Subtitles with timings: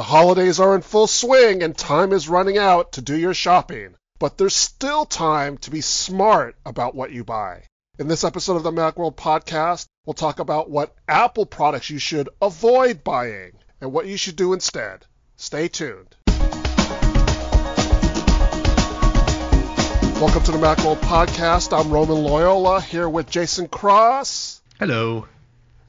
[0.00, 3.96] The holidays are in full swing and time is running out to do your shopping,
[4.18, 7.64] but there's still time to be smart about what you buy.
[7.98, 12.30] In this episode of the Macworld podcast, we'll talk about what Apple products you should
[12.40, 13.52] avoid buying
[13.82, 15.04] and what you should do instead.
[15.36, 16.16] Stay tuned.
[20.16, 21.78] Welcome to the Macworld podcast.
[21.78, 25.26] I'm Roman Loyola here with Jason Cross Hello.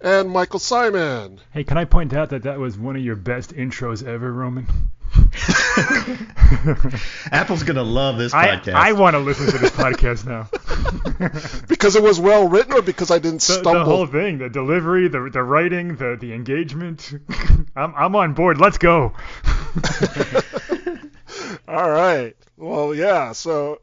[0.02, 1.40] And Michael Simon.
[1.52, 4.68] Hey, can I point out that that was one of your best intros ever, Roman?
[7.32, 8.74] Apple's gonna love this I, podcast.
[8.74, 10.50] I want to listen to this podcast now.
[11.68, 13.74] Because it was well written or because I didn't the, stumble?
[13.74, 17.14] the whole thing, the delivery, the the writing, the the engagement.
[17.76, 18.60] I'm I'm on board.
[18.60, 19.14] Let's go.
[21.68, 22.36] All right.
[22.58, 23.32] Well, yeah.
[23.34, 23.82] So,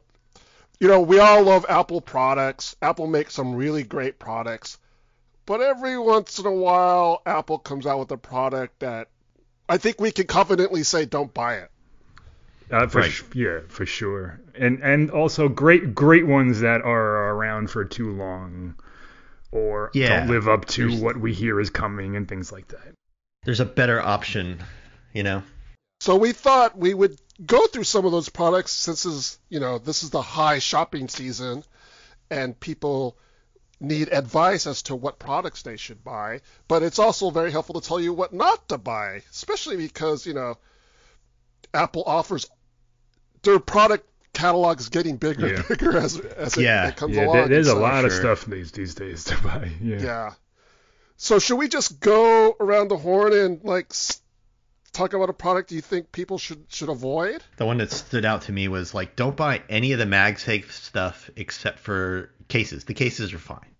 [0.79, 2.75] you know, we all love Apple products.
[2.81, 4.77] Apple makes some really great products.
[5.49, 9.07] But every once in a while, Apple comes out with a product that
[9.67, 11.71] I think we can confidently say don't buy it.
[12.69, 13.09] Uh, for Right.
[13.11, 14.39] sh- yeah, for sure.
[14.53, 18.75] And and also great great ones that are around for too long,
[19.51, 20.19] or Yeah.
[20.19, 22.93] don't live up to There's- what we hear is coming and things like that.
[23.43, 24.63] There's a better option,
[25.13, 25.41] you know.
[25.99, 29.59] So we thought we would go through some of those products since this is, you
[29.59, 31.63] know, this is the high shopping season
[32.29, 33.17] and people
[33.79, 36.41] need advice as to what products they should buy.
[36.67, 40.33] But it's also very helpful to tell you what not to buy, especially because, you
[40.33, 40.57] know,
[41.73, 42.45] Apple offers
[43.43, 45.55] their product catalog is getting bigger Yeah.
[45.57, 46.89] and bigger as, as it, Yeah.
[46.89, 47.35] it comes Yeah, along.
[47.35, 49.71] there, there's a and so- lot of stuff these these days to buy.
[49.81, 49.97] Yeah.
[50.01, 50.33] Yeah.
[51.17, 54.21] So should we just go around the horn and like s-
[54.93, 57.43] talk about a product you think people should should avoid?
[57.57, 60.71] The one that stood out to me was like, don't buy any of the MagSafe
[60.71, 62.85] stuff except for cases.
[62.85, 63.75] The cases are fine.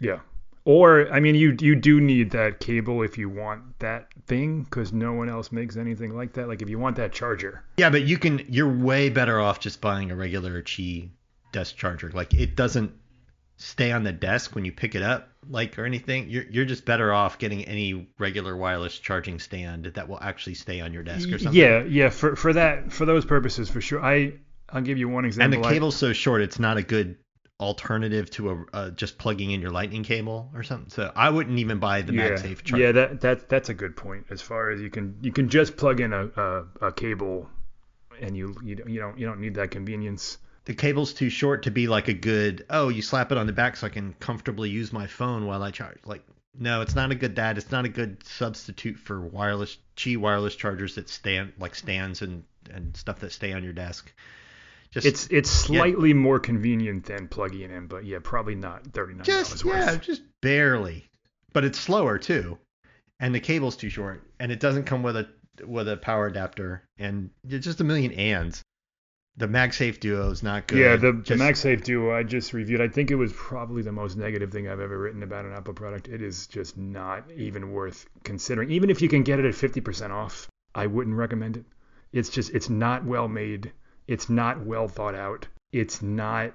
[0.00, 0.20] Yeah.
[0.64, 4.92] Or I mean, you you do need that cable if you want that thing, because
[4.92, 6.48] no one else makes anything like that.
[6.48, 7.64] Like if you want that charger.
[7.78, 8.44] Yeah, but you can.
[8.48, 11.08] You're way better off just buying a regular Qi
[11.52, 12.10] desk charger.
[12.10, 12.92] Like it doesn't
[13.60, 16.28] stay on the desk when you pick it up, like or anything.
[16.28, 20.80] You're you're just better off getting any regular wireless charging stand that will actually stay
[20.80, 21.60] on your desk or something.
[21.60, 22.08] Yeah, yeah.
[22.10, 24.04] For for that for those purposes, for sure.
[24.04, 24.34] I
[24.70, 25.56] I'll give you one example.
[25.56, 27.16] And the cable's so short, it's not a good
[27.58, 30.88] alternative to a uh, just plugging in your lightning cable or something.
[30.88, 32.84] So I wouldn't even buy the yeah, MagSafe charger.
[32.84, 32.92] yeah.
[32.92, 34.26] That that that's a good point.
[34.30, 37.48] As far as you can you can just plug in a a, a cable,
[38.20, 40.38] and you you don't you don't you don't need that convenience.
[40.70, 42.64] The cable's too short to be like a good.
[42.70, 45.64] Oh, you slap it on the back so I can comfortably use my phone while
[45.64, 45.98] I charge.
[46.04, 46.22] Like,
[46.56, 47.58] no, it's not a good that.
[47.58, 52.44] It's not a good substitute for wireless Qi wireless chargers that stand like stands and
[52.72, 54.12] and stuff that stay on your desk.
[54.92, 59.14] Just It's it's slightly more convenient than plugging it in, but yeah, probably not thirty
[59.14, 59.74] nine dollars worth.
[59.74, 61.04] yeah, just barely.
[61.52, 62.58] But it's slower too,
[63.18, 65.28] and the cable's too short, and it doesn't come with a
[65.66, 68.62] with a power adapter, and just a million ands.
[69.40, 70.78] The MagSafe Duo is not good.
[70.78, 72.82] Yeah, the, Just- the MagSafe Duo I just reviewed.
[72.82, 75.72] I think it was probably the most negative thing I've ever written about an Apple
[75.72, 76.08] product.
[76.08, 78.70] It is just not even worth considering.
[78.70, 81.64] Even if you can get it at 50% off, I wouldn't recommend it.
[82.12, 83.72] It's just it's not well made.
[84.06, 85.48] It's not well thought out.
[85.72, 86.52] It's not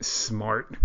[0.00, 0.76] smart.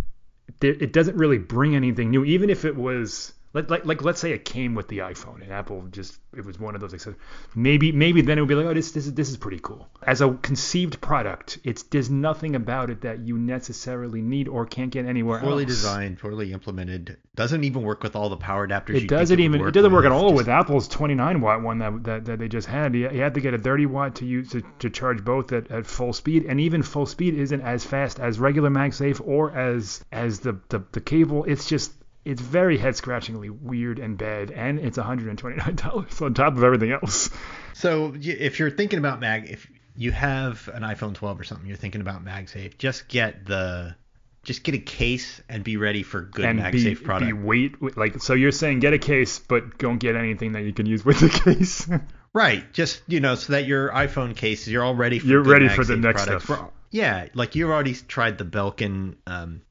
[0.60, 2.26] It doesn't really bring anything new.
[2.26, 5.52] Even if it was like, like, like let's say it came with the iPhone and
[5.52, 7.20] Apple just it was one of those accessories.
[7.56, 9.88] Maybe maybe then it would be like oh this this is this is pretty cool.
[10.02, 14.92] As a conceived product, it's there's nothing about it that you necessarily need or can't
[14.92, 15.74] get anywhere poorly else.
[15.74, 17.18] designed, poorly implemented.
[17.36, 18.90] Doesn't even work with all the power adapters.
[18.90, 21.78] you It doesn't even it doesn't work at all Just- with Apple's 29 watt one
[21.80, 22.96] that that, that they just had.
[22.96, 25.70] You, you had to get a 30 watt to use to, to charge both at,
[25.72, 30.04] at full speed, and even full speed isn't as fast as regular MagSafe or as
[30.12, 31.44] as the the, the cable.
[31.46, 31.94] It's just
[32.26, 36.92] it's very head scratchingly weird and bad, and it's 129 dollars on top of everything
[36.92, 37.30] else.
[37.74, 41.78] So if you're thinking about Mag, if you have an iPhone 12 or something, you're
[41.78, 43.96] thinking about MagSafe, just get the
[44.44, 47.30] just get a case and be ready for good and be, MagSafe product.
[47.30, 50.74] be wait like so you're saying get a case, but don't get anything that you
[50.74, 51.90] can use with the case.
[52.36, 55.28] Right, just you know, so that your iPhone case, you're all ready for.
[55.28, 56.46] You're ready for the next product.
[56.46, 56.72] stuff.
[56.90, 59.18] Yeah, like you've already tried the Belkin.
[59.28, 59.62] Um,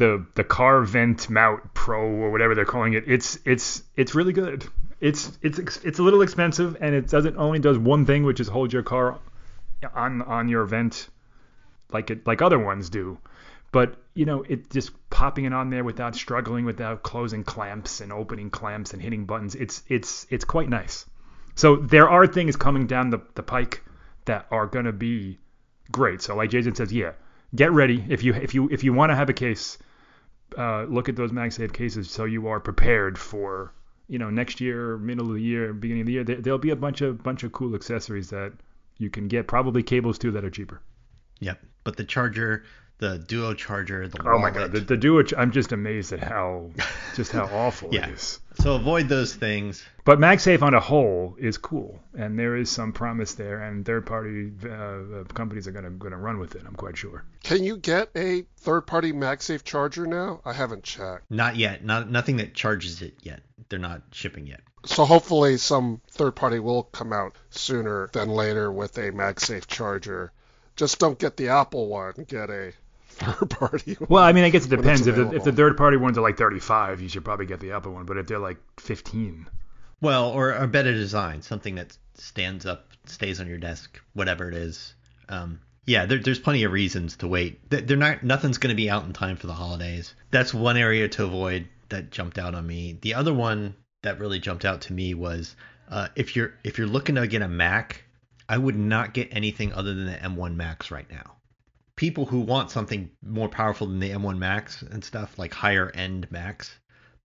[0.00, 4.32] the the car vent mount pro or whatever they're calling it it's it's it's really
[4.32, 4.66] good.
[4.98, 8.48] It's it's it's a little expensive and it doesn't only does one thing which is
[8.48, 9.18] hold your car
[9.94, 11.08] on on your vent
[11.92, 13.18] like it like other ones do.
[13.72, 18.10] But you know it just popping it on there without struggling without closing clamps and
[18.10, 21.04] opening clamps and hitting buttons it's it's it's quite nice.
[21.56, 23.84] So there are things coming down the, the pike
[24.24, 25.38] that are going to be
[25.92, 26.22] great.
[26.22, 27.12] So like jason says yeah
[27.54, 28.02] get ready.
[28.08, 29.76] If you if you if you want to have a case
[30.58, 33.72] uh, look at those MagSafe cases so you are prepared for
[34.10, 36.70] you know, next year, middle of the year, beginning of the year, there, there'll be
[36.70, 38.52] a bunch of bunch of cool accessories that
[38.98, 39.46] you can get.
[39.46, 40.82] Probably cables too that are cheaper.
[41.38, 41.62] Yep.
[41.84, 42.64] But the charger,
[43.00, 45.22] the Duo charger, the Oh my god, the, the Duo.
[45.22, 46.70] ch- I'm just amazed at how
[47.16, 48.06] just how awful Yeah.
[48.08, 48.40] it is.
[48.60, 49.82] So avoid those things.
[50.04, 54.52] But MagSafe on a whole is cool, and there is some promise there, and third-party
[54.64, 56.62] uh, companies are gonna gonna run with it.
[56.66, 57.24] I'm quite sure.
[57.42, 60.40] Can you get a third-party MagSafe charger now?
[60.44, 61.30] I haven't checked.
[61.30, 61.84] Not yet.
[61.84, 63.40] Not nothing that charges it yet.
[63.68, 64.60] They're not shipping yet.
[64.86, 70.32] So hopefully some third party will come out sooner than later with a MagSafe charger.
[70.76, 72.14] Just don't get the Apple one.
[72.26, 72.72] Get a
[73.20, 74.06] third party one.
[74.08, 75.06] Well, I mean, I guess it depends.
[75.06, 77.92] If the, if the third-party ones are like 35, you should probably get the Apple
[77.92, 78.06] one.
[78.06, 79.46] But if they're like 15,
[80.00, 84.54] Well, or a better design, something that stands up, stays on your desk, whatever it
[84.54, 84.94] is.
[85.28, 87.68] Um, yeah, there, there's plenty of reasons to wait.
[87.70, 88.22] They're not.
[88.22, 90.14] Nothing's going to be out in time for the holidays.
[90.30, 92.98] That's one area to avoid that jumped out on me.
[93.00, 95.56] The other one that really jumped out to me was
[95.88, 98.04] uh, if you're if you're looking to get a Mac,
[98.48, 101.36] I would not get anything other than the M1 Macs right now.
[102.00, 106.30] People who want something more powerful than the M1 Macs and stuff like higher end
[106.30, 106.78] Macs.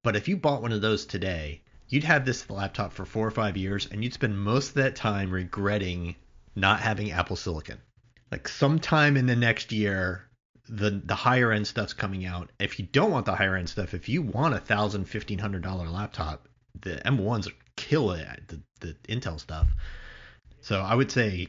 [0.03, 3.31] but if you bought one of those today, you'd have this laptop for four or
[3.31, 6.13] five years, and you'd spend most of that time regretting
[6.55, 7.77] not having Apple Silicon.
[8.29, 10.27] Like sometime in the next year,
[10.67, 12.51] the the higher end stuff's coming out.
[12.59, 15.63] If you don't want the higher end stuff, if you want a thousand, fifteen hundred
[15.63, 16.49] dollar laptop,
[16.81, 19.69] the M1s kill it the, the Intel stuff.
[20.59, 21.47] So I would say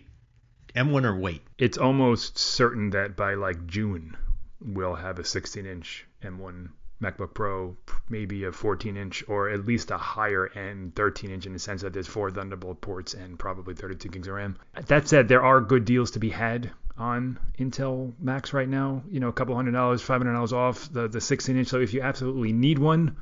[0.76, 1.42] M1 or wait.
[1.58, 4.16] it's almost certain that by like June,
[4.60, 6.68] we'll have a 16-inch M1
[7.02, 7.76] MacBook Pro,
[8.08, 12.06] maybe a 14-inch, or at least a higher end 13-inch in the sense that there's
[12.06, 14.56] four Thunderbolt ports and probably 32 gigs of RAM.
[14.86, 19.02] That said, there are good deals to be had on Intel Macs right now.
[19.10, 21.68] You know, a couple hundred dollars, five hundred dollars off the the 16-inch.
[21.68, 23.16] So if you absolutely need one,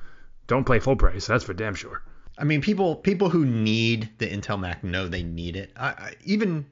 [0.46, 1.26] don't pay full price.
[1.26, 2.02] That's for damn sure.
[2.36, 5.72] I mean, people people who need the Intel Mac know they need it.
[5.76, 6.66] I, I, even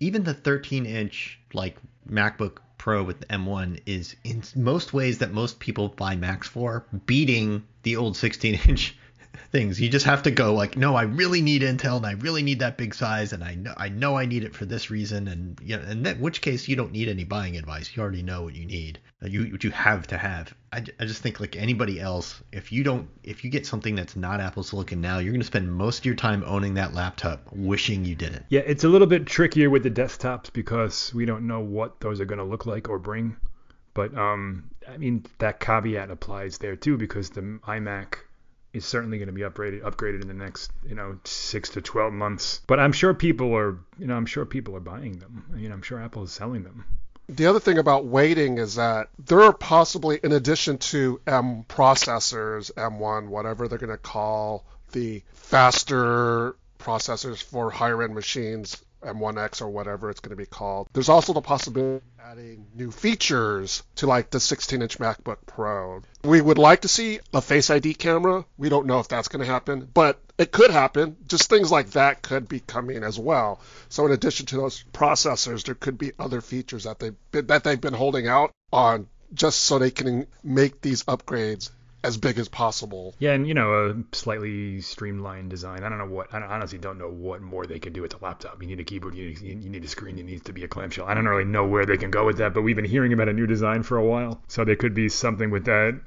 [0.00, 1.78] even the 13 inch like
[2.08, 6.84] MacBook Pro with the M1 is in most ways that most people buy Macs for
[7.06, 8.96] beating the old 16 inch
[9.46, 9.80] things.
[9.80, 12.60] You just have to go like, no, I really need Intel and I really need
[12.60, 15.58] that big size and I know I know I need it for this reason and
[15.62, 17.90] you know, and in which case you don't need any buying advice.
[17.94, 18.98] You already know what you need.
[19.22, 20.54] uh, You what you have to have.
[20.72, 24.16] I, I just think like anybody else, if you don't if you get something that's
[24.16, 27.48] not Apple Silicon now, you're going to spend most of your time owning that laptop
[27.52, 28.44] wishing you didn't.
[28.48, 32.20] Yeah, it's a little bit trickier with the desktops because we don't know what those
[32.20, 33.36] are going to look like or bring.
[33.94, 38.16] But um, I mean that caveat applies there too because the iMac
[38.76, 42.12] is certainly going to be upgraded upgraded in the next you know six to twelve
[42.12, 42.60] months.
[42.66, 45.44] But I'm sure people are you know I'm sure people are buying them.
[45.52, 46.84] I mean I'm sure Apple is selling them.
[47.28, 52.72] The other thing about waiting is that there are possibly, in addition to M processors,
[52.74, 59.68] M1, whatever they're going to call the faster processors for higher end machines, M1X or
[59.68, 64.06] whatever it's going to be called, there's also the possibility of adding new features to
[64.06, 66.02] like the 16 inch MacBook Pro.
[66.24, 68.44] We would like to see a Face ID camera.
[68.56, 71.16] We don't know if that's going to happen, but it could happen.
[71.26, 73.60] Just things like that could be coming as well.
[73.88, 77.64] So in addition to those processors, there could be other features that they've been, that
[77.64, 81.70] they've been holding out on just so they can make these upgrades
[82.06, 83.14] as big as possible.
[83.18, 85.82] Yeah, and you know a slightly streamlined design.
[85.82, 88.18] I don't know what I honestly don't know what more they can do with the
[88.22, 88.62] laptop.
[88.62, 90.68] You need a keyboard, you need, you need a screen, it needs to be a
[90.68, 91.06] clamshell.
[91.06, 93.28] I don't really know where they can go with that, but we've been hearing about
[93.28, 96.00] a new design for a while, so there could be something with that.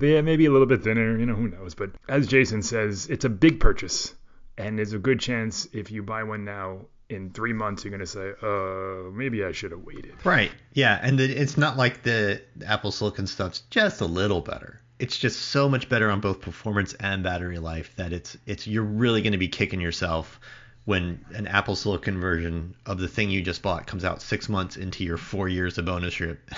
[0.00, 1.18] Yeah, maybe a little bit thinner.
[1.18, 1.74] You know, who knows?
[1.74, 4.14] But as Jason says, it's a big purchase,
[4.56, 6.86] and there's a good chance if you buy one now.
[7.10, 10.50] In three months, you're gonna say, "Uh, maybe I should have waited." Right.
[10.74, 14.82] Yeah, and the, it's not like the Apple Silicon stuff's just a little better.
[14.98, 18.82] It's just so much better on both performance and battery life that it's it's you're
[18.82, 20.40] really going to be kicking yourself
[20.84, 24.76] when an Apple Silicon version of the thing you just bought comes out 6 months
[24.76, 26.50] into your 4 years of bonus ownership.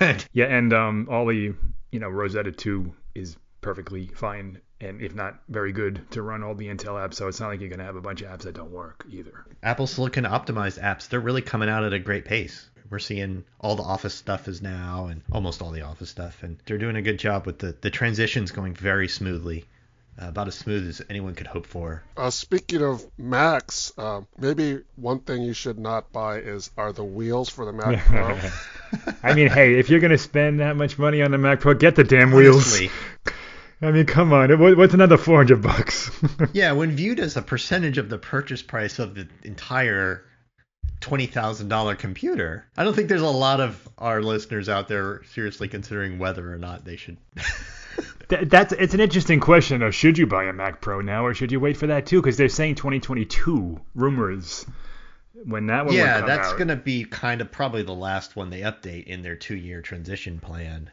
[0.32, 1.54] Yeah, and um, all the
[1.92, 6.56] you know Rosetta 2 is perfectly fine, and if not very good to run all
[6.56, 7.14] the Intel apps.
[7.14, 9.44] So it's not like you're gonna have a bunch of apps that don't work either.
[9.62, 12.68] Apple Silicon optimized apps, they're really coming out at a great pace.
[12.90, 16.58] We're seeing all the Office stuff is now, and almost all the Office stuff, and
[16.66, 19.64] they're doing a good job with the the transitions going very smoothly,
[20.20, 22.02] uh, about as smooth as anyone could hope for.
[22.16, 27.04] Uh, speaking of Macs, uh, maybe one thing you should not buy is are the
[27.04, 28.38] wheels for the Mac Pro.
[29.22, 31.96] I mean, hey, if you're gonna spend that much money on the Mac Pro, get
[31.96, 32.78] the damn wheels.
[32.78, 32.90] Honestly,
[33.82, 36.08] I mean, come on, what's another 400 bucks?
[36.52, 40.24] yeah, when viewed as a percentage of the purchase price of the entire
[41.02, 45.22] twenty thousand dollar computer, I don't think there's a lot of our listeners out there
[45.34, 47.18] seriously considering whether or not they should
[48.28, 49.82] Th- that's it's an interesting question.
[49.82, 52.20] Of should you buy a Mac Pro now, or should you wait for that too?
[52.20, 54.64] Because they're saying 2022 rumors
[55.44, 55.94] when that one.
[55.94, 56.58] yeah, that's out.
[56.58, 60.90] gonna be kind of probably the last one they update in their two-year transition plan.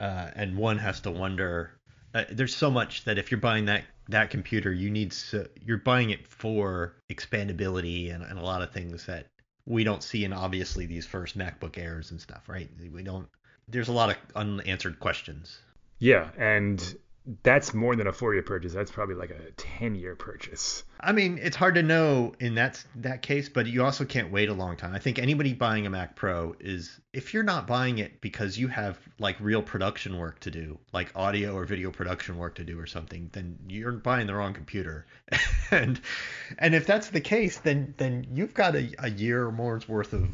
[0.00, 1.70] Uh, and one has to wonder.
[2.12, 5.78] Uh, there's so much that if you're buying that that computer, you need so, you're
[5.78, 9.26] buying it for expandability and, and a lot of things that
[9.66, 12.68] we don't see in obviously these first MacBook Airs and stuff, right?
[12.92, 13.28] We don't.
[13.68, 15.58] There's a lot of unanswered questions.
[15.98, 16.96] Yeah, and
[17.42, 18.74] that's more than a four-year purchase.
[18.74, 20.84] That's probably like a 10-year purchase.
[21.00, 24.50] I mean, it's hard to know in that that case, but you also can't wait
[24.50, 24.94] a long time.
[24.94, 28.68] I think anybody buying a Mac Pro is if you're not buying it because you
[28.68, 32.78] have like real production work to do, like audio or video production work to do
[32.78, 35.06] or something, then you're buying the wrong computer.
[35.70, 36.00] and
[36.58, 40.12] and if that's the case, then then you've got a, a year or more's worth
[40.12, 40.28] of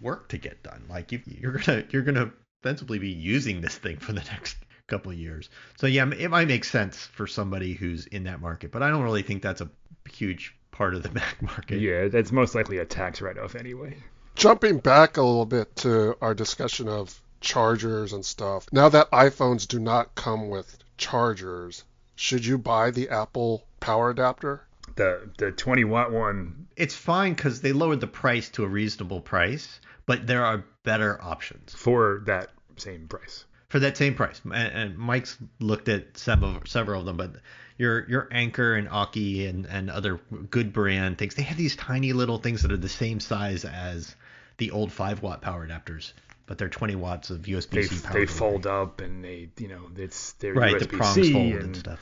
[0.00, 0.84] work to get done.
[0.90, 2.30] Like you you're gonna you're gonna
[2.64, 5.48] ostensibly be using this thing for the next couple of years.
[5.78, 9.02] So yeah, it might make sense for somebody who's in that market, but I don't
[9.02, 9.70] really think that's a
[10.10, 11.80] huge part of the Mac market.
[11.80, 13.96] Yeah, that's most likely a tax write-off anyway.
[14.34, 18.66] Jumping back a little bit to our discussion of chargers and stuff.
[18.72, 21.84] Now that iPhones do not come with chargers,
[22.16, 24.66] should you buy the Apple power adapter?
[24.96, 26.66] The the 20 watt one.
[26.76, 31.20] It's fine because they lowered the price to a reasonable price, but there are better
[31.22, 33.44] options for that same price.
[33.68, 37.32] For that same price, and, and Mike's looked at several several of them, but
[37.78, 42.12] your your Anker and Aukey and, and other good brand things, they have these tiny
[42.12, 44.14] little things that are the same size as
[44.58, 46.12] the old five watt power adapters,
[46.46, 48.18] but they're 20 watts of USB-C they, power.
[48.20, 51.62] They fold up and they, you know, it's they're right, USB-C the prongs fold and,
[51.62, 52.00] and stuff.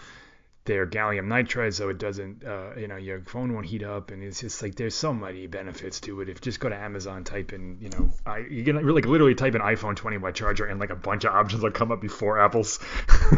[0.64, 4.22] They're gallium nitride, so it doesn't, uh, you know, your phone won't heat up, and
[4.22, 6.28] it's just like there's so many benefits to it.
[6.28, 9.56] If just go to Amazon, type in, you know, I you can like literally type
[9.56, 12.40] in iPhone 20 watt charger, and like a bunch of options will come up before
[12.40, 12.78] Apple's.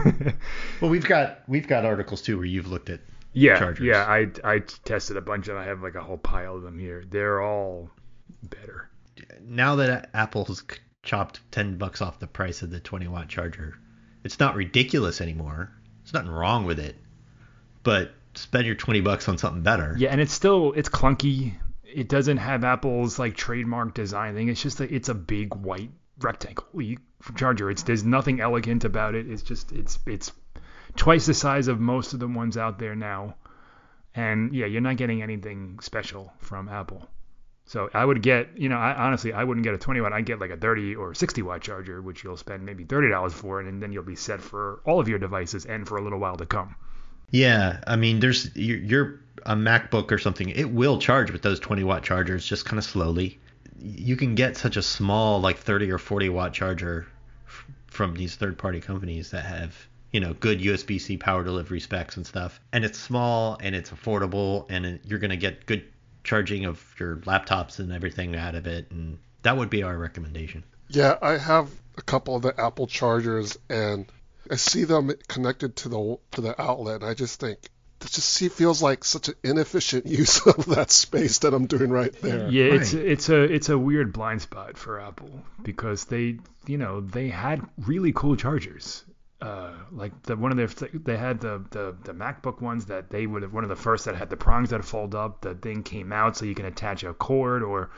[0.81, 3.01] well, we've got we've got articles too where you've looked at
[3.33, 3.87] yeah, chargers.
[3.87, 4.05] yeah.
[4.05, 7.05] I I tested a bunch, and I have like a whole pile of them here.
[7.09, 7.91] They're all
[8.43, 8.91] better.
[9.43, 10.63] Now that Apple has
[11.03, 13.75] chopped 10 bucks off the price of the 20 watt charger,
[14.25, 15.71] it's not ridiculous anymore.
[16.03, 16.97] There's nothing wrong with it,
[17.85, 19.95] but spend your 20 bucks on something better.
[19.97, 21.55] Yeah, and it's still it's clunky.
[21.85, 24.49] It doesn't have Apple's like trademark design thing.
[24.49, 26.67] It's just it's a big white rectangle
[27.37, 27.71] charger.
[27.71, 29.31] It's there's nothing elegant about it.
[29.31, 30.33] It's just it's it's
[30.97, 33.37] twice the size of most of the ones out there now.
[34.15, 37.09] And yeah, you're not getting anything special from Apple.
[37.67, 40.13] So I would get, you know, I honestly I wouldn't get a 20 watt.
[40.13, 43.61] I'd get like a 30 or 60 watt charger, which you'll spend maybe $30 for,
[43.61, 46.37] and then you'll be set for all of your devices and for a little while
[46.37, 46.77] to come.
[47.35, 50.51] Yeah, I mean, there's you're, you're a MacBook or something.
[50.51, 53.41] It will charge with those 20 watt chargers, just kind of slowly.
[53.77, 57.09] You can get such a small, like 30 or 40 watt charger
[57.49, 59.75] f- from these third party companies that have
[60.13, 64.67] you know good USB-C power delivery specs and stuff, and it's small and it's affordable,
[64.71, 65.83] and it, you're gonna get good
[66.23, 70.63] charging of your laptops and everything out of it, and that would be our recommendation.
[70.89, 74.07] Yeah, I have a couple of the Apple chargers, and
[74.51, 77.59] I see them connected to the to the outlet, and I just think
[78.01, 81.91] it just see, feels like such an inefficient use of that space that I'm doing
[81.91, 82.49] right there.
[82.51, 82.81] Yeah, Right.
[82.81, 85.31] it's it's a it's a weird blind spot for Apple
[85.63, 89.05] because they you know they had really cool chargers.
[89.41, 93.27] Uh, like the one of their they had the, the the MacBook ones that they
[93.27, 95.43] would have one of the first that had the prongs that fold up.
[95.43, 97.91] The thing came out so you can attach a cord or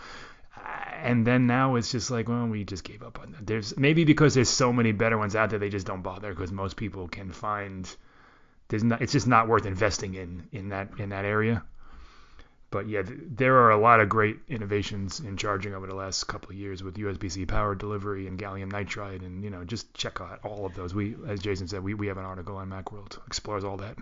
[1.02, 3.46] and then now it's just like well we just gave up on that.
[3.46, 6.52] There's maybe because there's so many better ones out there they just don't bother because
[6.52, 7.88] most people can find
[8.68, 11.62] there's not it's just not worth investing in in that in that area
[12.70, 16.24] but yeah, th- there are a lot of great innovations in charging over the last
[16.24, 20.20] couple of years with USB-C power delivery and gallium nitride, and you know, just check
[20.20, 20.94] out all of those.
[20.94, 23.96] We, as Jason said, we, we have an article on MacWorld explores all that.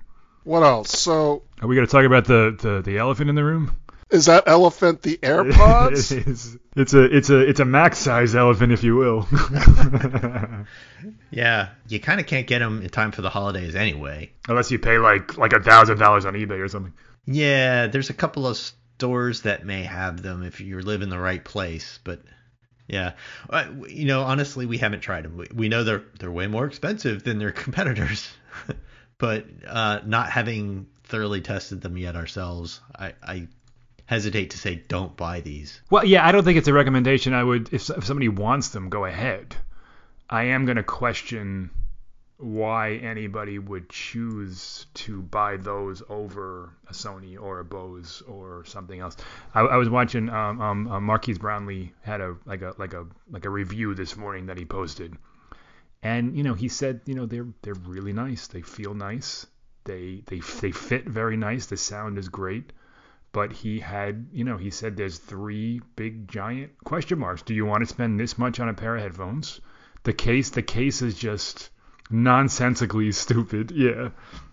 [0.44, 0.90] What else?
[0.90, 3.76] So Are we going to talk about the, the, the elephant in the room?
[4.10, 6.12] Is that elephant the AirPods?
[6.16, 6.58] it is.
[6.76, 9.28] It's a it's a it's a Mac-sized elephant, if you will.
[11.30, 14.30] Yeah, you kind of can't get them in time for the holidays anyway.
[14.48, 16.92] Unless you pay like like a thousand dollars on eBay or something.
[17.26, 21.18] Yeah, there's a couple of stores that may have them if you live in the
[21.18, 22.22] right place, but
[22.86, 23.12] yeah,
[23.48, 25.36] Uh, you know, honestly, we haven't tried them.
[25.38, 28.28] We, we know they're they're way more expensive than their competitors,
[29.18, 33.48] but uh, not having thoroughly tested them yet ourselves, I, I
[34.06, 35.80] hesitate to say don't buy these.
[35.90, 37.34] Well, yeah, I don't think it's a recommendation.
[37.34, 39.56] I would, if, if somebody wants them, go ahead.
[40.28, 41.70] I am going to question
[42.36, 49.00] why anybody would choose to buy those over a Sony or a Bose or something
[49.00, 49.16] else.
[49.54, 53.06] I, I was watching um, um, uh, Marques Brownlee had a like a like a
[53.30, 55.16] like a review this morning that he posted,
[56.04, 58.46] And you know, he said, you know, they're they're really nice.
[58.46, 59.46] They feel nice.
[59.84, 61.66] They they they fit very nice.
[61.66, 62.72] The sound is great.
[63.34, 67.42] But he had, you know, he said there's three big giant question marks.
[67.42, 69.60] Do you want to spend this much on a pair of headphones?
[70.04, 71.70] The case the case is just
[72.10, 73.72] nonsensically stupid.
[73.72, 74.10] Yeah.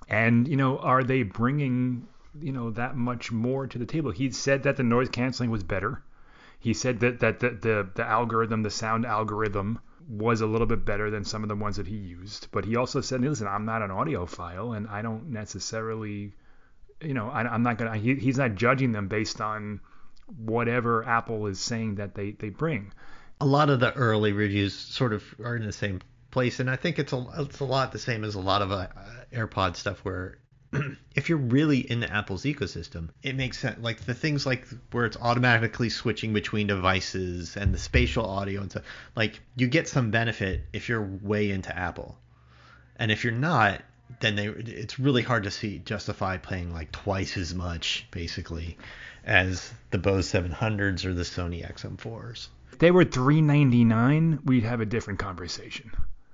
[0.10, 2.08] And you know, are they bringing
[2.42, 4.12] you know that much more to the table?
[4.12, 6.02] He said that the noise canceling was better.
[6.60, 10.84] He said that that the the, the algorithm, the sound algorithm was a little bit
[10.84, 12.48] better than some of the ones that he used.
[12.52, 16.34] But he also said, listen, I'm not an audiophile, and I don't necessarily,
[17.02, 17.98] you know, I, am not gonna.
[17.98, 19.80] He, he's not judging them based on
[20.38, 22.92] whatever Apple is saying that they they bring.
[23.40, 26.76] A lot of the early reviews sort of are in the same place, and I
[26.76, 28.88] think it's a it's a lot the same as a lot of uh,
[29.34, 30.38] AirPod stuff where
[31.16, 33.80] if you're really in Apple's ecosystem, it makes sense.
[33.80, 38.72] Like the things like where it's automatically switching between devices and the spatial audio and
[38.72, 38.84] stuff.
[39.16, 42.18] Like you get some benefit if you're way into Apple,
[42.96, 43.82] and if you're not,
[44.20, 48.78] then they it's really hard to see justify paying like twice as much basically
[49.24, 52.48] as the Bose 700s or the Sony XM4s.
[52.72, 55.92] If they were 399, we'd have a different conversation.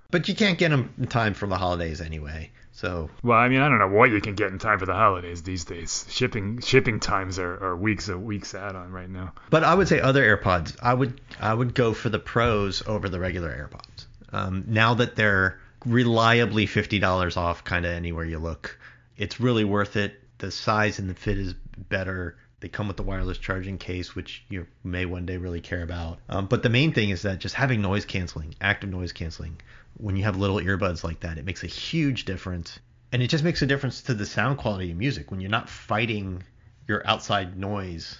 [0.09, 2.51] But you can't get them in time for the holidays anyway.
[2.71, 4.93] So well, I mean, I don't know what you can get in time for the
[4.93, 6.05] holidays these days.
[6.09, 9.33] Shipping shipping times are, are weeks of weeks out on right now.
[9.49, 10.77] But I would say other AirPods.
[10.81, 14.05] I would I would go for the Pros over the regular AirPods.
[14.31, 18.79] Um, now that they're reliably fifty dollars off, kind of anywhere you look,
[19.17, 20.21] it's really worth it.
[20.37, 21.53] The size and the fit is
[21.89, 22.37] better.
[22.59, 26.19] They come with the wireless charging case, which you may one day really care about.
[26.27, 29.59] Um, but the main thing is that just having noise canceling, active noise canceling,
[29.97, 31.37] when you have little earbuds like that.
[31.37, 32.79] It makes a huge difference.
[33.11, 35.69] And it just makes a difference to the sound quality of music when you're not
[35.69, 36.43] fighting
[36.87, 38.17] your outside noise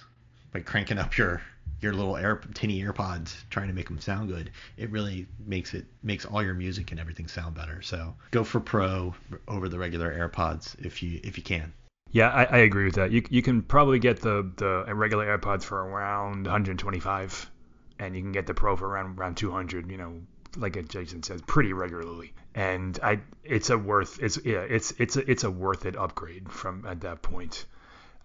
[0.52, 1.42] by cranking up your
[1.80, 4.50] your little air tinny AirPods trying to make them sound good.
[4.76, 7.82] It really makes it makes all your music and everything sound better.
[7.82, 9.14] So go for Pro
[9.46, 11.72] over the regular AirPods if you if you can.
[12.10, 13.10] Yeah, I, I agree with that.
[13.10, 17.50] You you can probably get the the regular AirPods for around 125,
[17.98, 19.90] and you can get the Pro for around around 200.
[19.90, 20.20] You know,
[20.56, 22.32] like Jason says, pretty regularly.
[22.54, 26.50] And I, it's a worth, it's yeah, it's it's a, it's a worth it upgrade
[26.50, 27.66] from at that point.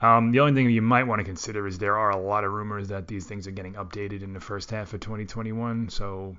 [0.03, 2.51] Um, the only thing you might want to consider is there are a lot of
[2.51, 5.87] rumors that these things are getting updated in the first half of 2021.
[5.87, 6.35] So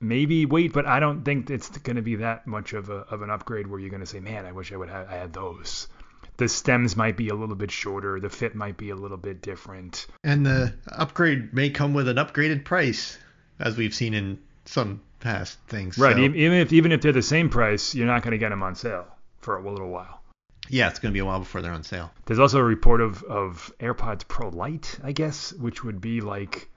[0.00, 3.22] maybe wait, but I don't think it's going to be that much of a of
[3.22, 5.32] an upgrade where you're going to say, man, I wish I would have I had
[5.32, 5.86] those.
[6.38, 8.18] The stems might be a little bit shorter.
[8.18, 10.08] The fit might be a little bit different.
[10.24, 13.16] And the upgrade may come with an upgraded price,
[13.60, 15.96] as we've seen in some past things.
[15.98, 16.16] Right.
[16.16, 16.22] So.
[16.22, 18.74] Even if even if they're the same price, you're not going to get them on
[18.74, 19.06] sale
[19.40, 20.23] for a little while.
[20.68, 22.10] Yeah, it's going to be a while before they're on sale.
[22.26, 26.68] There's also a report of, of AirPods Pro Lite, I guess, which would be like,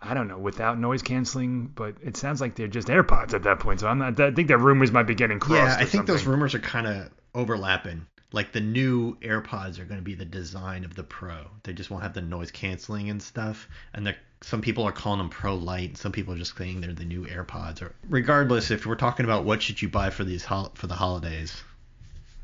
[0.00, 3.60] I don't know, without noise canceling, but it sounds like they're just AirPods at that
[3.60, 3.80] point.
[3.80, 5.60] So I'm not, I think that rumors might be getting crossed.
[5.60, 6.14] Yeah, I think something.
[6.14, 8.06] those rumors are kind of overlapping.
[8.32, 11.46] Like the new AirPods are going to be the design of the Pro.
[11.64, 15.18] They just won't have the noise canceling and stuff, and they're some people are calling
[15.18, 15.96] them Pro Light.
[15.96, 17.82] Some people are just saying they're the new AirPods.
[17.82, 21.62] Or regardless, if we're talking about what should you buy for these for the holidays,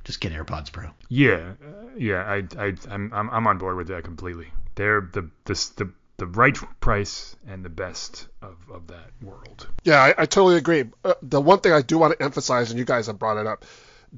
[0.07, 0.91] just get AirPods Pro.
[1.09, 4.47] Yeah, uh, yeah, I, I, I'm, I'm on board with that completely.
[4.77, 9.67] They're the, the, the, the right price and the best of, of that world.
[9.83, 10.85] Yeah, I, I totally agree.
[11.05, 13.49] Uh, the one thing I do want to emphasize, and you guys have brought it
[13.49, 13.65] up,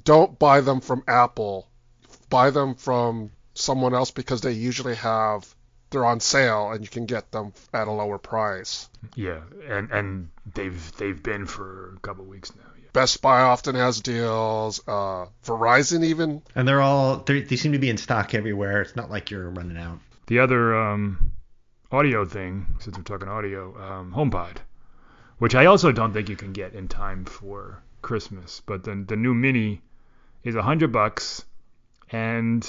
[0.05, 1.67] don't buy them from Apple.
[2.29, 5.55] Buy them from someone else because they usually have
[5.91, 8.91] they're on sale and you can get them at a lower price.
[9.15, 12.78] Yeah, and and they've they've been for a couple weeks now.
[12.99, 13.03] Yeah.
[13.03, 14.81] Best Buy often has deals.
[14.87, 16.43] Uh, Verizon even.
[16.55, 18.83] And they're all they're, they seem to be in stock everywhere.
[18.83, 19.99] It's not like you're running out.
[20.27, 21.33] The other um,
[21.91, 24.59] audio thing, since we're talking audio, um, HomePod,
[25.39, 28.63] which I also don't think you can get in time for Christmas.
[28.67, 29.81] But the the new Mini
[30.45, 31.45] is a hundred bucks,
[32.11, 32.69] and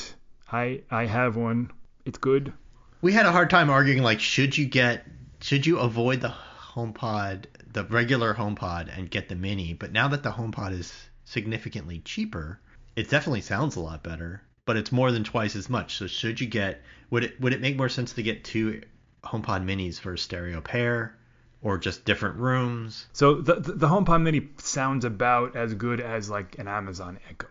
[0.52, 1.72] I I have one.
[2.06, 2.54] It's good
[3.02, 5.06] we had a hard time arguing like should you get
[5.42, 6.34] should you avoid the
[6.74, 7.46] HomePod,
[7.80, 9.74] the regular HomePod, and get the Mini?
[9.74, 12.60] But now that the HomePod is significantly cheaper,
[12.96, 14.42] it definitely sounds a lot better.
[14.66, 15.98] But it's more than twice as much.
[15.98, 16.84] So should you get?
[17.10, 18.82] Would it would it make more sense to get two
[19.24, 21.16] HomePod Minis for a stereo pair?
[21.62, 23.06] Or just different rooms.
[23.14, 27.48] So the the HomePod Mini sounds about as good as like an Amazon Echo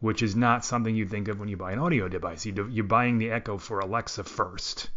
[0.00, 2.46] which is not something you think of when you buy an audio device.
[2.46, 4.90] You're buying the Echo for Alexa first,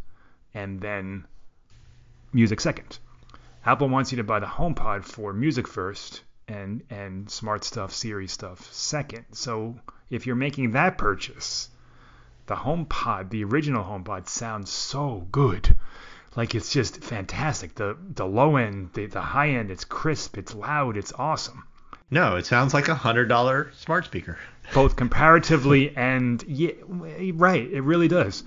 [0.53, 1.25] and then
[2.31, 2.99] music second.
[3.63, 8.27] Apple wants you to buy the HomePod for music first and and smart stuff, Siri
[8.27, 9.25] stuff second.
[9.33, 9.75] So
[10.09, 11.69] if you're making that purchase,
[12.47, 15.75] the HomePod, the original HomePod, sounds so good.
[16.35, 17.75] Like it's just fantastic.
[17.75, 21.63] The the low end, the, the high end, it's crisp, it's loud, it's awesome.
[22.09, 24.39] No, it sounds like a hundred dollar smart speaker.
[24.73, 28.43] Both comparatively and yeah, right, it really does.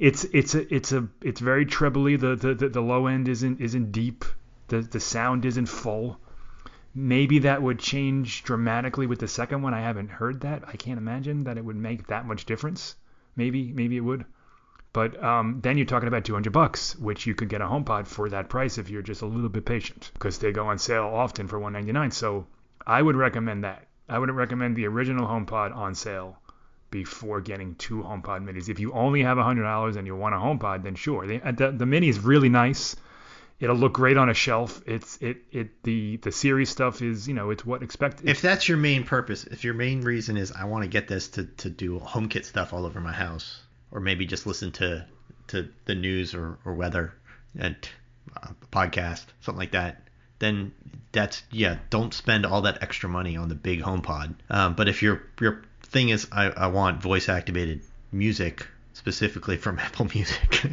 [0.00, 2.16] It's it's a it's a it's very trebly.
[2.16, 4.24] The the, the, the low end isn't isn't deep.
[4.68, 6.20] The the sound isn't full.
[6.94, 9.74] Maybe that would change dramatically with the second one.
[9.74, 10.64] I haven't heard that.
[10.66, 12.96] I can't imagine that it would make that much difference.
[13.36, 14.24] Maybe maybe it would.
[14.92, 18.30] But um, then you're talking about 200 bucks, which you could get a HomePod for
[18.30, 21.48] that price if you're just a little bit patient, because they go on sale often
[21.48, 22.12] for 199.
[22.12, 22.46] So
[22.86, 23.86] I would recommend that.
[24.08, 26.38] I would recommend the original HomePod on sale
[26.90, 28.70] before getting two HomePod minis.
[28.70, 31.26] If you only have $100 and you want a HomePod, then sure.
[31.26, 32.96] The, the, the mini is really nice.
[33.58, 34.82] It'll look great on a shelf.
[34.86, 38.28] It's it it the the Siri stuff is you know it's what expected.
[38.28, 41.28] If that's your main purpose, if your main reason is I want to get this
[41.28, 45.06] to to do HomeKit stuff all over my house, or maybe just listen to
[45.48, 47.14] to the news or, or weather
[47.58, 47.76] and
[48.36, 50.02] uh, podcast, something like that,
[50.38, 50.72] then
[51.12, 51.78] that's yeah.
[51.88, 54.34] Don't spend all that extra money on the big HomePod.
[54.50, 57.80] Um, but if your your thing is I, I want voice activated
[58.12, 60.64] music specifically from Apple Music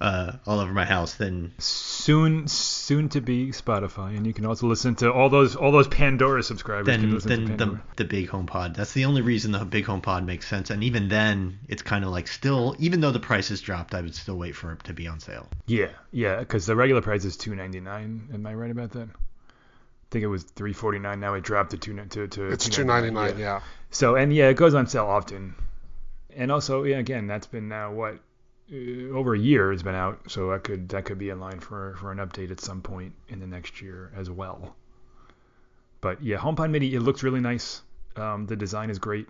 [0.00, 4.66] uh, all over my house, then soon soon to be Spotify, and you can also
[4.66, 6.86] listen to all those all those Pandora subscribers.
[6.86, 8.76] Then then the the big HomePod.
[8.76, 10.70] That's the only reason the big HomePod makes sense.
[10.70, 14.00] And even then, it's kind of like still, even though the price has dropped, I
[14.00, 15.48] would still wait for it to be on sale.
[15.66, 18.28] Yeah, yeah, because the regular price is two ninety nine.
[18.32, 19.08] Am I right about that?
[19.08, 21.20] I think it was three forty nine.
[21.20, 22.48] Now it dropped to two to to.
[22.48, 23.38] It's two ninety nine.
[23.38, 23.44] Yeah.
[23.44, 23.60] yeah.
[23.90, 25.54] So and yeah, it goes on sale often.
[26.36, 28.18] And also, yeah, again, that's been now what
[29.12, 31.94] over a year it's been out, so that could that could be in line for
[31.98, 34.74] for an update at some point in the next year as well.
[36.00, 37.82] But yeah, HomePod Mini it looks really nice.
[38.16, 39.28] Um, the design is great.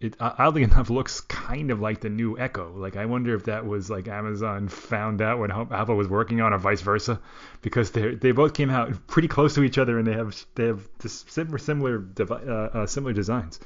[0.00, 2.72] It oddly enough looks kind of like the new Echo.
[2.76, 6.52] Like I wonder if that was like Amazon found out what Apple was working on,
[6.52, 7.20] or vice versa,
[7.60, 10.66] because they they both came out pretty close to each other and they have they
[10.66, 13.58] have similar similar uh, uh, similar designs.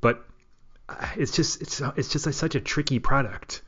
[0.00, 0.24] But
[0.88, 3.62] uh, it's just it's it's just like such a tricky product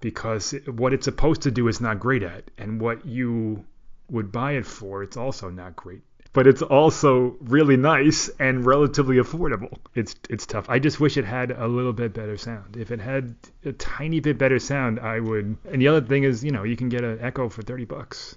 [0.00, 3.64] because what it's supposed to do is not great at, and what you
[4.08, 6.02] would buy it for, it's also not great.
[6.32, 9.78] But it's also really nice and relatively affordable.
[9.96, 10.66] It's it's tough.
[10.68, 12.76] I just wish it had a little bit better sound.
[12.76, 13.34] If it had
[13.64, 15.56] a tiny bit better sound, I would.
[15.64, 18.36] And the other thing is, you know, you can get an Echo for 30 bucks.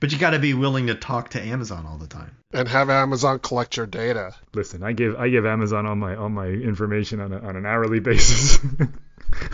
[0.00, 2.90] But you got to be willing to talk to Amazon all the time and have
[2.90, 4.34] Amazon collect your data.
[4.54, 7.66] Listen, I give I give Amazon all my all my information on a, on an
[7.66, 8.58] hourly basis.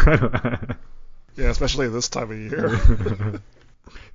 [1.37, 3.40] Yeah, especially this time of year.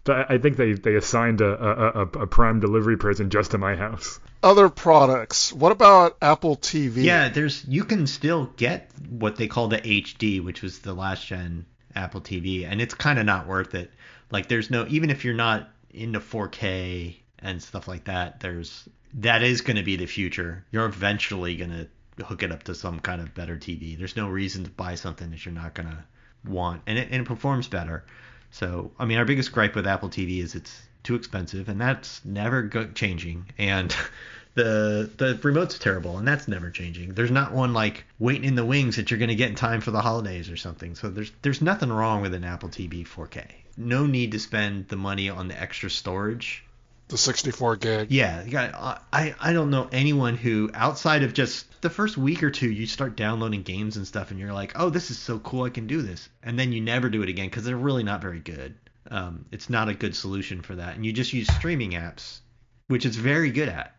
[0.08, 4.20] I think they, they assigned a, a, a, prime delivery person just to my house.
[4.42, 5.54] Other products.
[5.54, 7.04] What about Apple TV?
[7.04, 11.28] Yeah, there's you can still get what they call the HD, which was the last
[11.28, 13.92] gen Apple TV, and it's kind of not worth it.
[14.32, 19.44] Like there's no even if you're not into 4K and stuff like that, there's that
[19.44, 20.66] is going to be the future.
[20.72, 23.98] You're eventually going to hook it up to some kind of better TV.
[23.98, 26.04] There's no reason to buy something that you're not going to
[26.46, 28.04] want, and it, and it performs better.
[28.52, 32.24] So, I mean, our biggest gripe with Apple TV is it's too expensive, and that's
[32.26, 33.46] never go- changing.
[33.58, 33.96] And
[34.56, 37.14] the the remote's terrible, and that's never changing.
[37.14, 39.82] There's not one like waiting in the wings that you're going to get in time
[39.82, 40.96] for the holidays or something.
[40.96, 43.46] So there's there's nothing wrong with an Apple TV 4K.
[43.78, 46.64] No need to spend the money on the extra storage
[47.10, 48.12] the 64 gig.
[48.12, 52.52] Yeah, got, I I don't know anyone who outside of just the first week or
[52.52, 55.64] two you start downloading games and stuff and you're like, oh, this is so cool,
[55.64, 58.22] I can do this, and then you never do it again because they're really not
[58.22, 58.76] very good.
[59.12, 62.40] Um, it's not a good solution for that, and you just use streaming apps,
[62.88, 63.96] which it's very good at.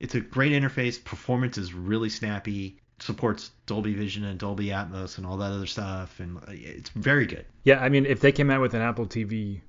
[0.00, 1.02] It's a great interface.
[1.02, 2.80] Performance is really snappy.
[3.00, 7.26] Supports Dolby Vision and Dolby Atmos and all that other stuff, and uh, it's very
[7.26, 7.46] good.
[7.62, 9.60] Yeah, I mean, if they came out with an Apple TV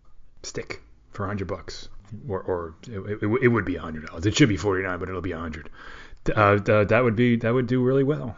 [0.41, 1.89] stick for 100 bucks,
[2.27, 4.25] or, or it, it, it, would be $100.
[4.25, 5.69] It should be 49, but it'll be 100.
[6.35, 8.37] Uh, that would be that would do really well.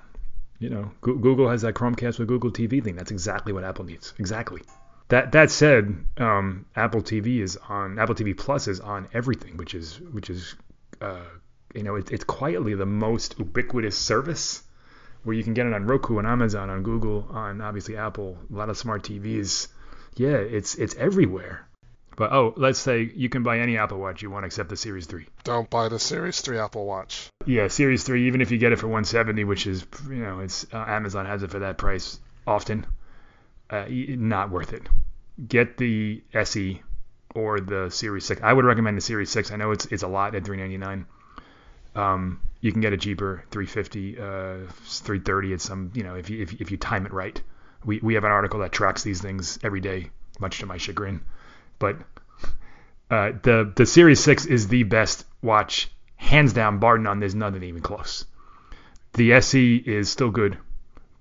[0.59, 2.95] You know, Google has that Chromecast with Google TV thing.
[2.95, 4.13] That's exactly what Apple needs.
[4.19, 4.61] Exactly.
[5.07, 9.73] That that said, um, Apple TV is on Apple TV Plus is on everything, which
[9.73, 10.55] is which is
[11.01, 11.25] uh,
[11.73, 14.63] you know it, it's quietly the most ubiquitous service
[15.23, 18.55] where you can get it on Roku and Amazon, on Google, on obviously Apple, a
[18.55, 19.67] lot of smart TVs.
[20.15, 21.67] Yeah, it's it's everywhere.
[22.21, 25.07] But oh, let's say you can buy any Apple Watch you want except the Series
[25.07, 25.25] 3.
[25.43, 27.31] Don't buy the Series 3 Apple Watch.
[27.47, 30.67] Yeah, Series 3, even if you get it for 170, which is you know, it's
[30.71, 32.85] uh, Amazon has it for that price often.
[33.71, 34.83] Uh, not worth it.
[35.47, 36.83] Get the SE
[37.33, 38.41] or the Series 6.
[38.43, 39.51] I would recommend the Series 6.
[39.51, 41.07] I know it's it's a lot at 399.
[41.95, 44.21] Um, you can get it cheaper, 350, uh,
[44.67, 47.41] 330 at some, you know, if you if, if you time it right.
[47.83, 51.21] We we have an article that tracks these things every day, much to my chagrin.
[51.81, 51.97] But
[53.11, 57.19] Uh, the the Series 6 is the best watch, hands down, bar none.
[57.19, 58.23] There's nothing even close.
[59.13, 60.57] The SE is still good,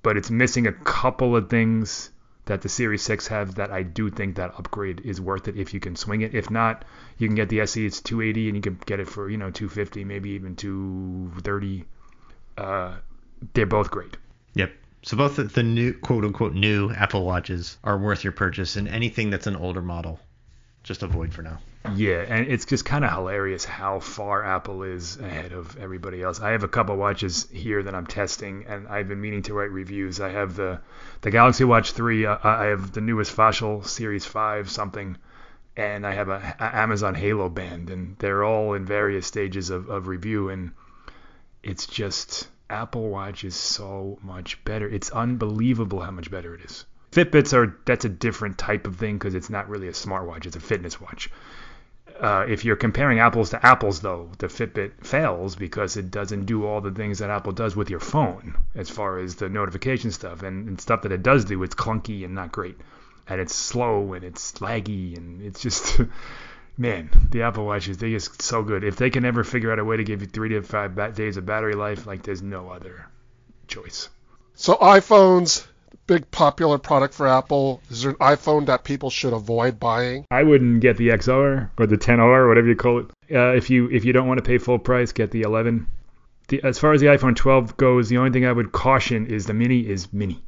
[0.05, 2.11] but it's missing a couple of things
[2.45, 5.75] that the Series 6 have that I do think that upgrade is worth it if
[5.75, 6.33] you can swing it.
[6.33, 6.85] If not,
[7.19, 7.85] you can get the SE.
[7.85, 11.85] It's 280 and you can get it for you know 250, maybe even 230.
[12.57, 12.97] Uh,
[13.53, 14.17] they're both great.
[14.55, 14.73] Yep.
[15.03, 19.31] So both the new quote unquote new Apple Watches are worth your purchase, and anything
[19.31, 20.21] that's an older model,
[20.83, 21.59] just avoid for now.
[21.95, 26.39] Yeah, and it's just kind of hilarious how far Apple is ahead of everybody else.
[26.39, 29.71] I have a couple watches here that I'm testing, and I've been meaning to write
[29.71, 30.21] reviews.
[30.21, 30.81] I have the
[31.23, 32.27] the Galaxy Watch 3.
[32.27, 35.17] Uh, I have the newest Fossil Series 5 something,
[35.77, 39.89] and I have a, a, Amazon Halo Band, and they're all in various stages of,
[39.89, 40.73] of review, and
[41.63, 44.89] it's just Apple Watch is so much better.
[44.89, 46.85] It's unbelievable how much better it is.
[47.13, 50.57] Fitbits are that's a different type of thing because it's not really a smartwatch; it's
[50.57, 51.31] a fitness watch.
[52.21, 56.67] Uh, if you're comparing apples to apples, though, the Fitbit fails because it doesn't do
[56.67, 60.43] all the things that Apple does with your phone, as far as the notification stuff
[60.43, 61.63] and, and stuff that it does do.
[61.63, 62.79] It's clunky and not great,
[63.27, 65.99] and it's slow and it's laggy and it's just
[66.81, 68.85] man, the Apple Watches, they just so good.
[68.85, 71.37] If they can ever figure out a way to give you three to five days
[71.37, 73.07] of battery life, like there's no other
[73.67, 74.09] choice.
[74.55, 75.67] So iPhones,
[76.11, 77.81] big popular product for Apple.
[77.89, 80.27] Is there an iPhone that people should avoid buying?
[80.29, 83.07] I wouldn't get the XR or the 10R or whatever you call it.
[83.33, 85.87] Uh, if you if you don't want to pay full price, get the 11.
[86.49, 89.47] The, as far as the iPhone 12 goes, the only thing I would caution is
[89.47, 90.43] the mini is mini.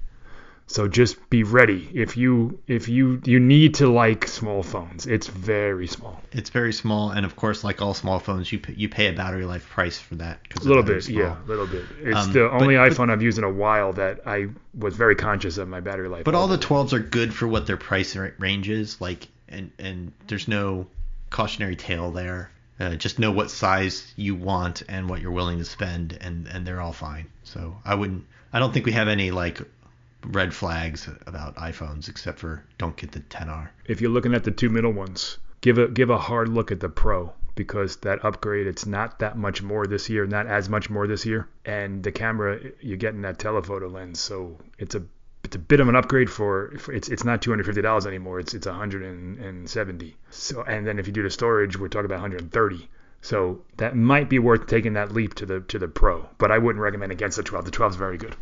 [0.66, 1.88] So just be ready.
[1.92, 6.22] If you if you you need to like small phones, it's very small.
[6.32, 9.12] It's very small, and of course, like all small phones, you pay, you pay a
[9.12, 10.40] battery life price for that.
[10.60, 11.84] A little bit, yeah, a little bit.
[12.00, 14.96] It's um, the only but, iPhone but, I've used in a while that I was
[14.96, 16.24] very conscious of my battery life.
[16.24, 20.12] But all the 12s are good for what their price range is, like, and and
[20.28, 20.86] there's no
[21.28, 22.50] cautionary tale there.
[22.80, 26.66] Uh, just know what size you want and what you're willing to spend, and and
[26.66, 27.26] they're all fine.
[27.44, 28.24] So I wouldn't.
[28.52, 29.60] I don't think we have any like
[30.24, 33.68] red flags about iPhones, except for don't get the 10R.
[33.86, 36.80] If you're looking at the two middle ones, give a give a hard look at
[36.80, 40.88] the Pro because that upgrade it's not that much more this year, not as much
[40.88, 45.02] more this year, and the camera you're getting that telephoto lens, so it's a
[45.44, 48.06] it's a bit of an upgrade for, for it's it's not two hundred fifty dollars
[48.06, 48.40] anymore.
[48.40, 50.16] It's it's one hundred and seventy.
[50.30, 52.88] So and then if you do the storage, we're talking about one hundred and thirty.
[53.20, 56.58] So that might be worth taking that leap to the to the Pro, but I
[56.58, 57.66] wouldn't recommend against the 12.
[57.66, 58.34] The 12 is very good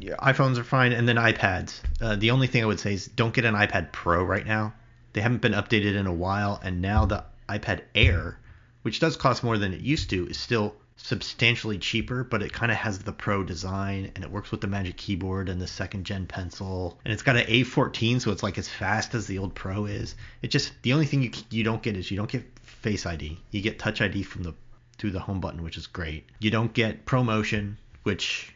[0.00, 1.80] iPhones are fine, and then iPads.
[2.00, 4.74] Uh, the only thing I would say is don't get an iPad Pro right now.
[5.12, 8.38] They haven't been updated in a while, and now the iPad Air,
[8.82, 12.70] which does cost more than it used to, is still substantially cheaper, but it kind
[12.70, 16.04] of has the Pro design, and it works with the Magic Keyboard and the second
[16.04, 19.54] gen pencil, and it's got an A14, so it's like as fast as the old
[19.54, 20.14] Pro is.
[20.42, 23.38] It just the only thing you you don't get is you don't get Face ID.
[23.50, 24.54] You get Touch ID from the
[24.98, 26.24] through the home button, which is great.
[26.38, 28.53] You don't get ProMotion, which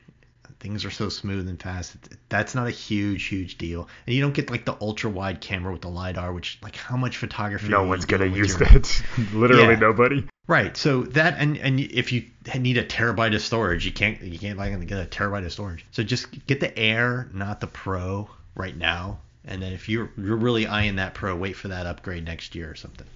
[0.61, 1.97] things are so smooth and fast.
[2.29, 3.89] That's not a huge, huge deal.
[4.07, 6.97] And you don't get like the ultra wide camera with the lidar, which like how
[6.97, 7.69] much photography?
[7.69, 8.69] No one's gonna use your...
[8.69, 9.03] that.
[9.33, 9.79] Literally yeah.
[9.79, 10.27] nobody.
[10.47, 10.77] Right.
[10.77, 12.25] So that and and if you
[12.59, 15.85] need a terabyte of storage, you can't you can't like get a terabyte of storage.
[15.93, 19.21] So just get the Air, not the Pro, right now.
[19.45, 22.71] And then if you're you're really eyeing that Pro, wait for that upgrade next year
[22.71, 23.07] or something.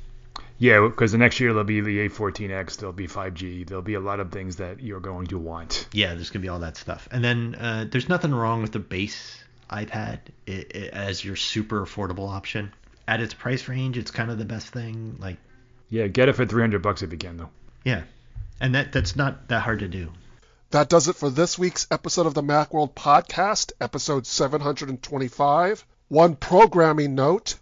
[0.62, 4.01] Yeah, because the next year there'll be the A14X, there'll be 5G, there'll be a
[4.01, 5.88] lot of things that you're going to want.
[5.92, 8.79] Yeah, there's gonna be all that stuff, and then uh, there's nothing wrong with the
[8.79, 12.72] base iPad it, it, as your super affordable option.
[13.09, 15.16] At its price range, it's kind of the best thing.
[15.18, 15.38] Like,
[15.88, 17.51] yeah, get it for 300 bucks if you can, though.
[17.85, 18.03] Yeah,
[18.61, 20.12] and that that's not that hard to do.
[20.70, 25.85] That does it for this week's episode of the Macworld Podcast, episode 725.
[26.07, 27.57] One programming note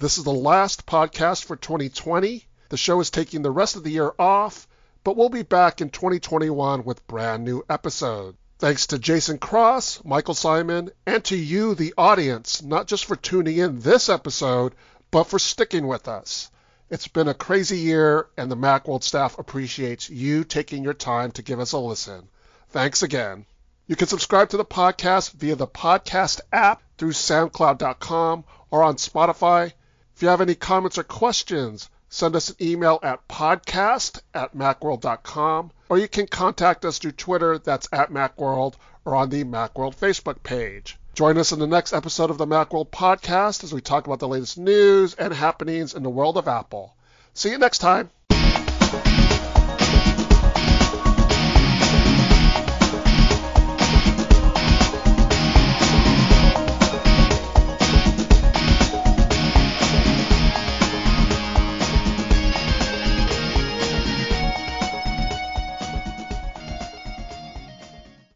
[0.00, 2.46] this is the last podcast for 2020.
[2.70, 4.66] The show is taking the rest of the year off,
[5.04, 8.38] but we'll be back in 2021 with brand new episodes.
[8.58, 13.58] Thanks to Jason Cross, Michael Simon, and to you, the audience, not just for tuning
[13.58, 14.74] in this episode,
[15.10, 16.50] but for sticking with us.
[16.88, 21.42] It's been a crazy year, and the Macworld staff appreciates you taking your time to
[21.42, 22.26] give us a listen.
[22.70, 23.44] Thanks again.
[23.86, 29.72] You can subscribe to the podcast via the podcast app through SoundCloud.com or on Spotify,
[30.20, 35.70] if you have any comments or questions, send us an email at podcast at macworld.com,
[35.88, 38.74] or you can contact us through Twitter, that's at Macworld,
[39.06, 40.98] or on the Macworld Facebook page.
[41.14, 44.28] Join us in the next episode of the Macworld podcast as we talk about the
[44.28, 46.94] latest news and happenings in the world of Apple.
[47.32, 48.10] See you next time.